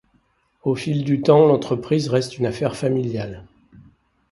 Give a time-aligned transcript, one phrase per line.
[0.63, 3.45] Au fil du temps, l'entreprise reste une affaire familiale.